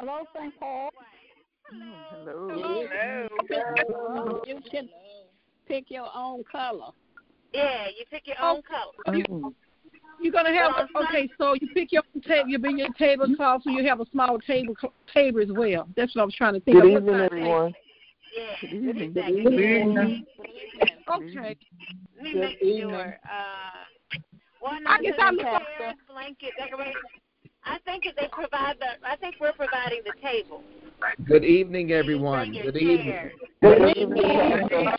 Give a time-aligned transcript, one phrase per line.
[0.00, 0.58] Hello, St.
[0.58, 0.88] Paul.
[2.10, 2.86] Hello.
[3.50, 4.42] Hello.
[4.46, 4.88] You can
[5.68, 6.92] pick your own color.
[7.52, 9.26] Yeah, you pick your own color.
[9.42, 9.52] Oh.
[10.18, 11.28] You're gonna have okay.
[11.36, 12.48] So you pick your table.
[12.48, 14.74] You bring your tablecloth, so you have a small table
[15.12, 15.86] table as well.
[15.98, 16.80] That's what I was trying to think.
[16.80, 17.02] Good of.
[17.02, 17.74] Evening, everyone.
[18.34, 18.56] Yeah.
[18.62, 19.12] Good evening.
[19.12, 19.52] Good Exactly.
[19.52, 20.24] evening.
[21.12, 21.56] Okay.
[22.16, 22.88] Let me Good make evening.
[22.88, 23.18] sure.
[23.24, 23.84] Uh,
[24.60, 25.94] one I guess I'm chairs, Pastor.
[26.08, 27.00] blanket, decoration.
[27.64, 29.06] I think that they provide the.
[29.06, 30.62] I think we're providing the table.
[31.26, 32.52] Good evening, everyone.
[32.52, 33.30] Good evening.
[33.62, 34.68] Good evening.
[34.68, 34.90] Good,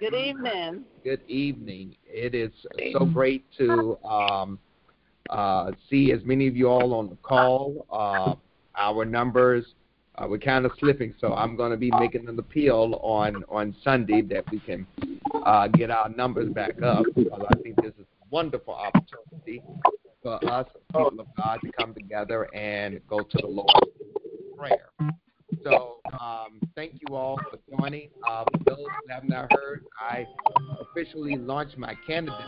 [0.00, 0.84] Good evening.
[1.04, 1.96] good evening.
[2.06, 2.50] It is
[2.92, 4.58] so great to um,
[5.30, 7.86] uh, see as many of you all on the call.
[7.90, 8.34] Uh,
[8.76, 9.74] our numbers,
[10.16, 13.74] uh, we're kind of slipping, so I'm going to be making an appeal on, on
[13.84, 14.86] Sunday that we can
[15.44, 19.62] uh, get our numbers back up because I think this is a wonderful opportunity
[20.22, 23.70] for us, people of God, to come together and go to the Lord
[24.24, 24.90] in prayer.
[25.64, 28.08] So um, thank you all for joining.
[28.28, 30.26] Uh, for those who have not heard, I
[30.80, 32.40] officially launched my candidacy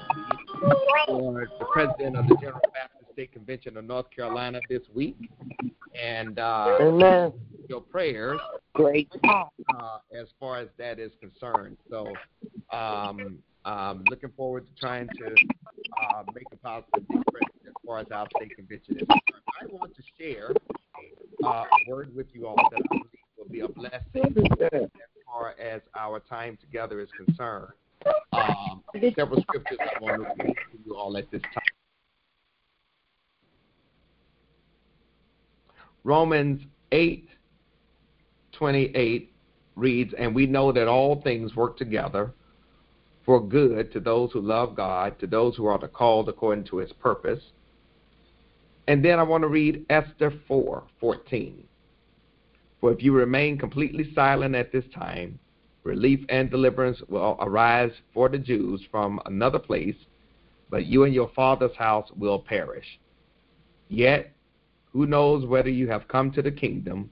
[1.07, 5.17] for the president of the General Baptist State Convention of North Carolina this week.
[6.01, 7.33] And uh, Amen.
[7.69, 8.41] your prayers
[8.75, 9.11] Great.
[9.25, 11.77] uh, as far as that is concerned.
[11.91, 12.15] So,
[12.73, 15.37] um, um, looking forward to trying to
[16.01, 19.43] uh, make a positive difference as far as our state convention is concerned.
[19.61, 20.53] I want to share
[21.45, 23.05] uh, a word with you all that I believe
[23.37, 24.35] will be a blessing
[24.73, 24.89] as
[25.27, 27.73] far as our time together is concerned.
[28.33, 28.83] Um,
[29.17, 31.63] several scriptures I want to read to you all at this time.
[36.05, 37.29] Romans 8
[38.53, 39.33] 28
[39.77, 42.33] reads, And we know that all things work together
[43.25, 46.93] for good to those who love God, to those who are called according to his
[46.95, 47.43] purpose.
[48.89, 51.65] And then I want to read Esther 4 14.
[52.81, 55.39] For if you remain completely silent at this time,
[55.85, 59.95] relief and deliverance will arise for the Jews from another place,
[60.69, 62.99] but you and your father's house will perish.
[63.89, 64.33] Yet,
[64.93, 67.11] who knows whether you have come to the kingdom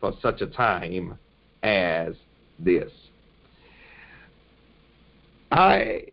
[0.00, 1.18] for such a time
[1.62, 2.14] as
[2.58, 2.90] this?
[5.54, 6.06] I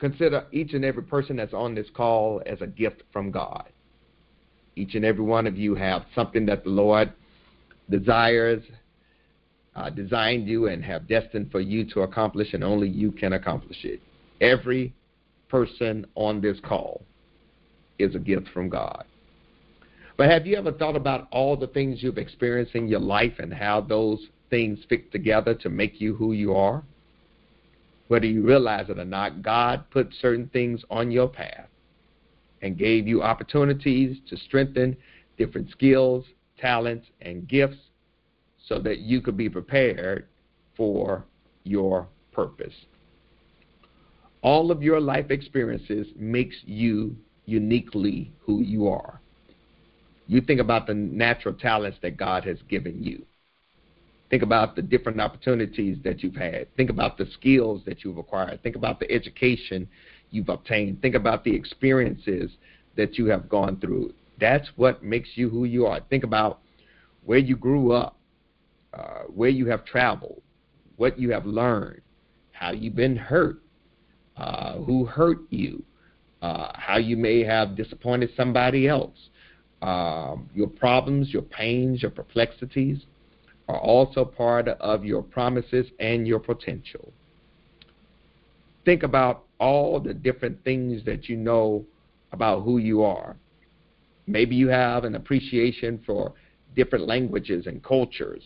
[0.00, 3.68] consider each and every person that's on this call as a gift from God.
[4.74, 7.12] Each and every one of you have something that the Lord
[7.88, 8.64] desires,
[9.76, 13.84] uh, designed you, and have destined for you to accomplish, and only you can accomplish
[13.84, 14.00] it.
[14.40, 14.92] Every
[15.48, 17.02] person on this call
[18.00, 19.04] is a gift from God.
[20.16, 23.54] But have you ever thought about all the things you've experienced in your life and
[23.54, 24.18] how those
[24.50, 26.82] things fit together to make you who you are?
[28.08, 31.68] Whether you realize it or not, God put certain things on your path
[32.62, 34.96] and gave you opportunities to strengthen
[35.36, 36.24] different skills,
[36.58, 37.78] talents, and gifts
[38.66, 40.26] so that you could be prepared
[40.76, 41.24] for
[41.64, 42.74] your purpose.
[44.42, 49.20] All of your life experiences makes you uniquely who you are.
[50.28, 53.24] You think about the natural talents that God has given you.
[54.28, 56.74] Think about the different opportunities that you've had.
[56.76, 58.62] Think about the skills that you've acquired.
[58.62, 59.88] Think about the education
[60.30, 61.00] you've obtained.
[61.00, 62.50] Think about the experiences
[62.96, 64.12] that you have gone through.
[64.40, 66.00] That's what makes you who you are.
[66.10, 66.60] Think about
[67.24, 68.16] where you grew up,
[68.92, 70.42] uh, where you have traveled,
[70.96, 72.00] what you have learned,
[72.50, 73.58] how you've been hurt,
[74.36, 75.84] uh, who hurt you,
[76.42, 79.28] uh, how you may have disappointed somebody else.
[79.82, 83.04] Um, your problems, your pains, your perplexities
[83.68, 87.12] are also part of your promises and your potential.
[88.84, 91.84] Think about all the different things that you know
[92.32, 93.36] about who you are.
[94.26, 96.32] Maybe you have an appreciation for
[96.74, 98.42] different languages and cultures.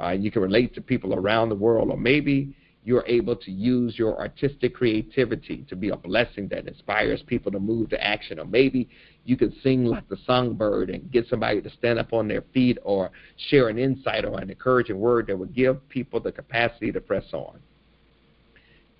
[0.00, 2.54] Uh, you can relate to people around the world, or maybe
[2.84, 7.58] you're able to use your artistic creativity to be a blessing that inspires people to
[7.58, 8.88] move to action, or maybe
[9.24, 12.76] you can sing like the songbird and get somebody to stand up on their feet
[12.84, 13.10] or
[13.48, 17.24] share an insight or an encouraging word that would give people the capacity to press
[17.32, 17.58] on.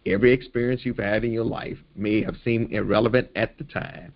[0.07, 4.15] Every experience you've had in your life may have seemed irrelevant at the time,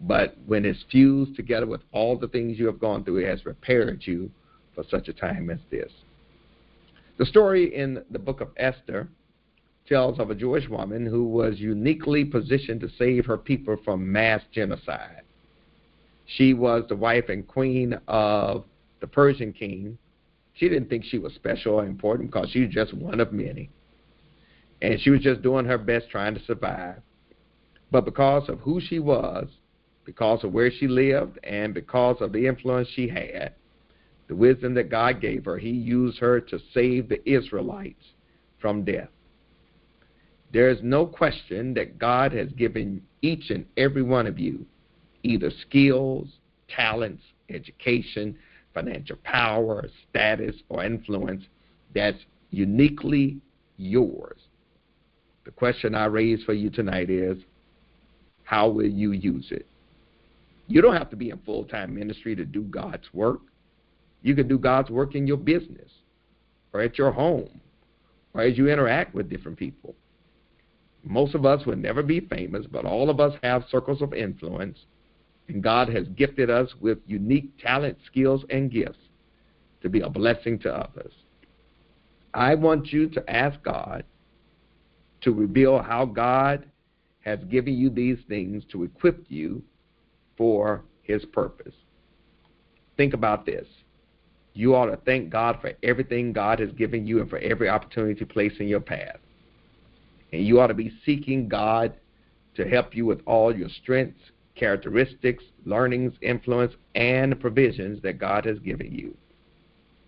[0.00, 3.42] but when it's fused together with all the things you have gone through, it has
[3.42, 4.30] prepared you
[4.76, 5.90] for such a time as this.
[7.20, 9.06] The story in the book of Esther
[9.86, 14.40] tells of a Jewish woman who was uniquely positioned to save her people from mass
[14.52, 15.20] genocide.
[16.24, 18.64] She was the wife and queen of
[19.02, 19.98] the Persian king.
[20.54, 23.68] She didn't think she was special or important because she was just one of many.
[24.80, 27.02] And she was just doing her best trying to survive.
[27.90, 29.46] But because of who she was
[30.06, 33.54] because of where she lived and because of the influence she had,
[34.30, 38.04] the wisdom that God gave her, He used her to save the Israelites
[38.60, 39.08] from death.
[40.52, 44.64] There is no question that God has given each and every one of you
[45.24, 46.28] either skills,
[46.68, 48.38] talents, education,
[48.72, 51.44] financial power, status, or influence
[51.92, 53.36] that's uniquely
[53.78, 54.38] yours.
[55.44, 57.36] The question I raise for you tonight is
[58.44, 59.66] how will you use it?
[60.68, 63.40] You don't have to be in full time ministry to do God's work.
[64.22, 65.90] You can do God's work in your business
[66.72, 67.60] or at your home
[68.34, 69.94] or as you interact with different people.
[71.02, 74.78] Most of us will never be famous, but all of us have circles of influence,
[75.48, 78.98] and God has gifted us with unique talent, skills, and gifts
[79.82, 81.12] to be a blessing to others.
[82.34, 84.04] I want you to ask God
[85.22, 86.66] to reveal how God
[87.24, 89.62] has given you these things to equip you
[90.36, 91.74] for His purpose.
[92.96, 93.66] Think about this.
[94.52, 98.24] You ought to thank God for everything God has given you and for every opportunity
[98.24, 99.18] placed in your path.
[100.32, 101.94] And you ought to be seeking God
[102.54, 104.20] to help you with all your strengths,
[104.54, 109.16] characteristics, learnings, influence, and provisions that God has given you.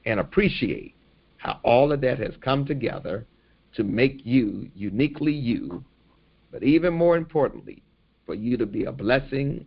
[0.04, 0.94] And appreciate
[1.36, 3.26] how all of that has come together
[3.74, 5.84] to make you uniquely you,
[6.50, 7.82] but even more importantly,
[8.26, 9.64] for you to be a blessing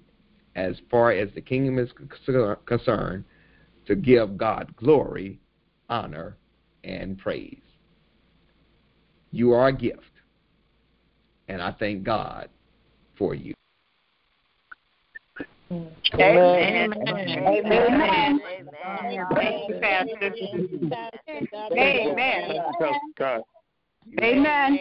[0.55, 1.89] as far as the kingdom is
[2.65, 3.23] concerned,
[3.87, 5.39] to give God glory,
[5.89, 6.37] honor,
[6.83, 7.57] and praise.
[9.31, 10.01] You are a gift,
[11.47, 12.49] and I thank God
[13.17, 13.53] for you.
[15.71, 16.93] Amen.
[17.07, 17.43] Amen.
[17.45, 18.39] Amen.
[19.35, 20.33] Thank you, Pastor.
[21.73, 22.63] Amen.
[23.17, 23.43] God.
[24.21, 24.79] Amen.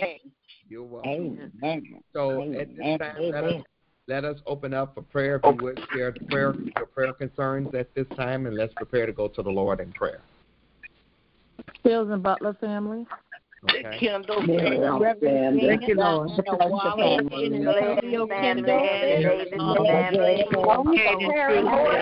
[0.68, 1.52] You're welcome.
[1.62, 2.02] Amen.
[2.12, 3.64] So at this time,
[4.06, 5.40] let us, open up for prayer.
[5.42, 9.06] If you would share the prayer, your prayer concerns at this time, and let's prepare
[9.06, 10.20] to go to the Lord in prayer.
[11.82, 13.06] Fields and Butler family.
[13.64, 13.98] Okay.
[13.98, 15.66] Kendall family.
[15.66, 16.28] Thank you, Lord.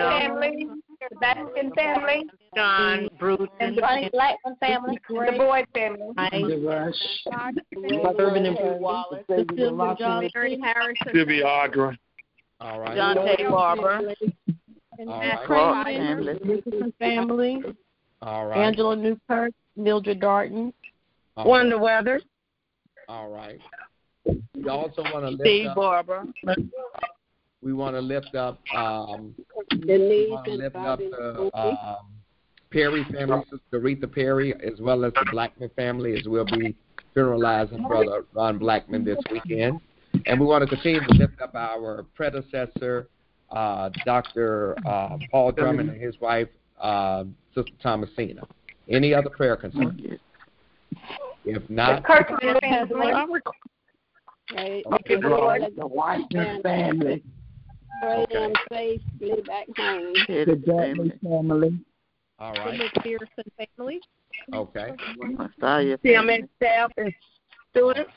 [0.01, 0.67] family.
[1.11, 2.25] Sebastian family.
[2.55, 4.99] John, Bruce, And the Blackman family.
[5.07, 6.11] The Boyd family.
[7.83, 9.23] Urban and Wallace.
[9.99, 11.97] John, Mary Harrison, Sylvia Agra.
[12.61, 12.95] All right.
[12.95, 13.43] John J.
[13.49, 14.13] Barber,
[15.07, 15.45] All right.
[15.45, 17.61] Franklin, Nicholson family.
[18.21, 18.57] All right.
[18.57, 20.73] Angela Newkirk, Mildred Darton.
[21.35, 22.21] All Wonder Weather.
[23.09, 23.59] All right.
[24.25, 25.75] We also want to lift Steve up.
[25.75, 26.23] Barber,
[27.61, 28.59] We want to lift up.
[28.73, 29.35] Um,
[29.71, 31.97] we Denise want to and lift up the um,
[32.71, 36.75] Perry family, Sister Aretha Perry, as well as the Blackman family, as we'll be
[37.15, 39.79] funeralizing Brother Ron Blackman this weekend.
[40.25, 43.07] And we want to continue to lift up our predecessor,
[43.51, 44.75] uh, Dr.
[44.85, 46.49] Uh, Paul Drummond and his wife,
[46.79, 47.23] uh,
[47.55, 48.43] Sister Thomasina.
[48.89, 49.99] Any other prayer concerns?
[51.45, 53.41] If not, Kirkman family.
[54.55, 54.83] Right.
[54.85, 55.15] Okay.
[55.15, 57.23] The Washington family.
[58.01, 58.33] Pray Okay.
[58.33, 60.13] them safely back home.
[60.27, 61.79] The Dudley family.
[62.39, 62.77] all right.
[62.93, 64.01] The Pearson family.
[64.53, 64.91] Okay.
[66.03, 67.13] CMS staff and
[67.71, 68.11] students.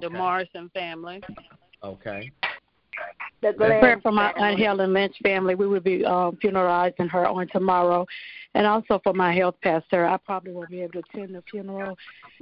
[0.00, 1.22] the Morrison family,
[1.82, 2.32] Okay.
[3.42, 5.54] The Prayer for my Aunt Helen Lynch family.
[5.54, 8.06] We will be uh, funeralizing her on tomorrow.
[8.54, 11.96] And also for my health pastor, I probably won't be able to attend the funeral.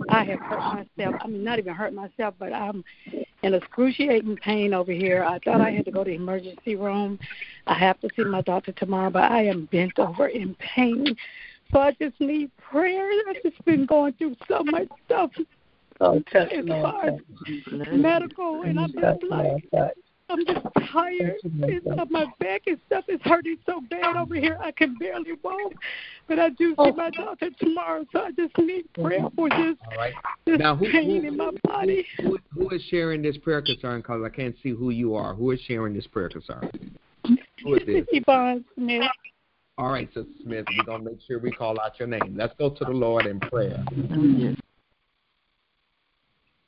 [0.08, 1.16] I have hurt myself.
[1.20, 2.84] I mean, not even hurt myself, but I'm
[3.42, 5.24] in excruciating pain over here.
[5.24, 7.18] I thought I had to go to the emergency room.
[7.66, 11.16] I have to see my doctor tomorrow, but I am bent over in pain.
[11.74, 13.10] So I just need prayer.
[13.28, 15.32] I've just been going through so much stuff.
[16.00, 17.20] Oh, touch It's Lord, hard.
[17.90, 19.64] Medical, and I'm Touch, just like,
[20.28, 21.34] I'm just tired.
[21.42, 24.56] It's, uh, my back and stuff is hurting so bad over here.
[24.62, 25.72] I can barely walk.
[26.28, 29.96] But I do see my doctor tomorrow, so I just need prayer for this, All
[29.96, 30.14] right.
[30.46, 32.06] this Now, who- pain who- in my body.
[32.22, 34.00] Who, who is sharing this prayer concern?
[34.00, 35.34] Because I can't see who you are.
[35.34, 36.70] Who is sharing this prayer concern?
[37.64, 38.06] Who is this?
[38.12, 39.02] Yvonne Smith.
[39.76, 42.36] All right, Sister Smith, we're going to make sure we call out your name.
[42.36, 43.84] Let's go to the Lord in prayer.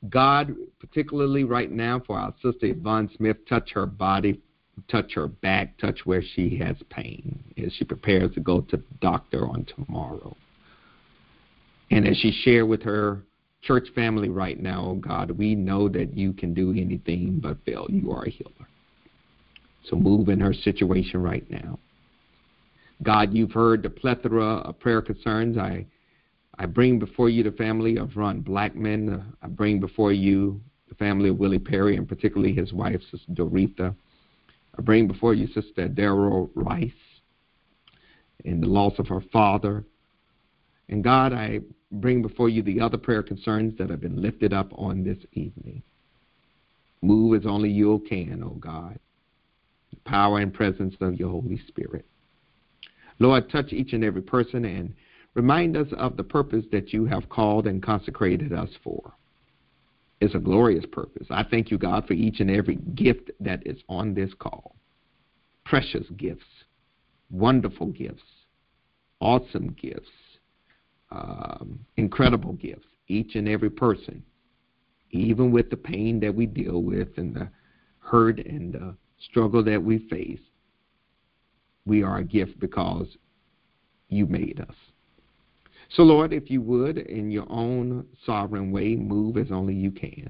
[0.09, 4.41] God, particularly right now for our sister Yvonne Smith, touch her body,
[4.89, 8.83] touch her back, touch where she has pain as she prepares to go to the
[8.99, 10.35] doctor on tomorrow.
[11.89, 13.23] And as she shared with her
[13.61, 17.87] church family right now, oh God, we know that you can do anything but fail.
[17.89, 18.51] You are a healer.
[19.89, 21.79] So move in her situation right now.
[23.03, 25.57] God, you've heard the plethora of prayer concerns.
[25.57, 25.85] I
[26.59, 29.13] I bring before you the family of Ron Blackman.
[29.13, 33.31] Uh, I bring before you the family of Willie Perry, and particularly his wife, Sister
[33.33, 33.95] Doretha.
[34.77, 36.91] I bring before you Sister Daryl Rice
[38.45, 39.83] and the loss of her father.
[40.89, 41.59] And God, I
[41.91, 45.83] bring before you the other prayer concerns that have been lifted up on this evening.
[47.01, 48.97] Move as only you can, O oh God.
[49.91, 52.05] The power and presence of your Holy Spirit.
[53.19, 54.93] Lord, touch each and every person and
[55.33, 59.13] remind us of the purpose that you have called and consecrated us for.
[60.19, 61.27] It's a glorious purpose.
[61.29, 64.75] I thank you, God, for each and every gift that is on this call.
[65.63, 66.45] Precious gifts,
[67.29, 68.23] wonderful gifts,
[69.19, 70.09] awesome gifts,
[71.11, 72.87] um, incredible gifts.
[73.07, 74.23] Each and every person,
[75.11, 77.49] even with the pain that we deal with and the
[77.99, 78.95] hurt and the
[79.29, 80.39] struggle that we face,
[81.87, 83.07] we are a gift because
[84.09, 84.75] you made us.
[85.89, 90.29] So, Lord, if you would, in your own sovereign way, move as only you can,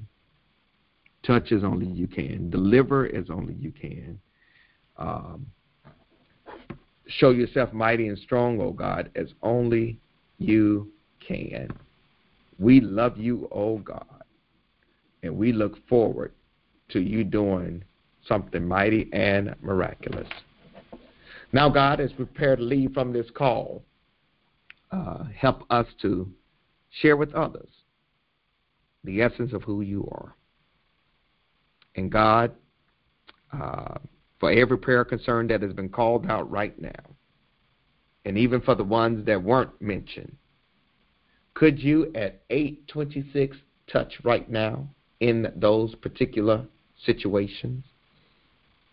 [1.23, 4.19] touch as only you can, deliver as only you can.
[4.97, 5.47] Um,
[7.07, 9.99] show yourself mighty and strong, O oh God, as only
[10.37, 10.91] you
[11.25, 11.69] can.
[12.59, 14.23] We love you, oh God,
[15.23, 16.33] and we look forward
[16.89, 17.83] to you doing
[18.27, 20.27] something mighty and miraculous.
[21.51, 23.83] Now, God, as we prepare to leave from this call,
[24.91, 26.29] uh, help us to
[27.01, 27.69] share with others
[29.03, 30.35] the essence of who you are.
[31.95, 32.51] And God,
[33.53, 33.97] uh,
[34.39, 36.91] for every prayer concern that has been called out right now,
[38.25, 40.35] and even for the ones that weren't mentioned.
[41.53, 43.57] Could you at 826
[43.91, 44.87] touch right now
[45.21, 46.65] in those particular
[47.03, 47.83] situations?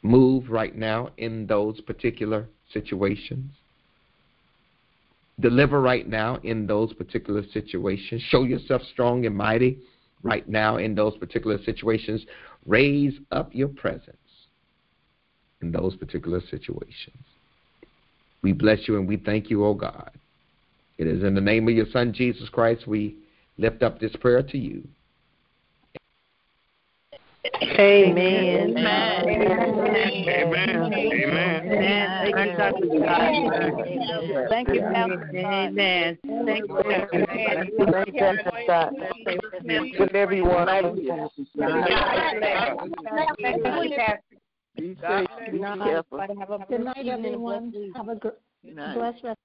[0.04, 3.50] Move right now in those particular situations?
[5.40, 8.22] Deliver right now in those particular situations.
[8.28, 9.78] Show yourself strong and mighty
[10.22, 12.24] right now in those particular situations.
[12.66, 14.16] Raise up your presence
[15.62, 17.24] in those particular situations.
[18.42, 20.10] We bless you and we thank you, O oh God.
[20.98, 23.16] It is in the name of your Son, Jesus Christ, we
[23.56, 24.86] lift up this prayer to you.
[27.44, 28.74] Amen.
[28.74, 29.28] Amen.
[30.26, 30.82] Amen.
[30.92, 31.64] Amen.
[32.24, 32.86] Thank you, Dr.
[32.88, 33.20] Scott.
[34.48, 35.38] Thank you, Pastor.
[35.44, 36.18] Amen.
[36.24, 37.26] Thank you, Pastor.
[37.36, 38.88] Thank you, Pastor Scott.
[39.98, 40.66] Good everyone.
[44.76, 45.28] Be safe.
[45.52, 46.18] Be careful.
[46.68, 47.92] Good night, everyone.
[47.94, 48.16] Have a
[48.72, 49.38] blessed rest.